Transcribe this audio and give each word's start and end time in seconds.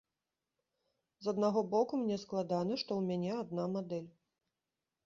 З 1.25 1.35
аднаго 1.35 1.59
боку 1.75 1.93
мне 2.05 2.17
складана, 2.25 2.73
што 2.85 2.91
ў 2.95 3.01
мяне 3.13 3.31
адна 3.45 3.71
мадэль. 3.77 4.11